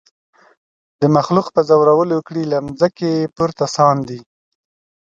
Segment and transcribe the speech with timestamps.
[1.01, 4.19] د مخلوق په زورولو کړي له مځکي پورته ساندي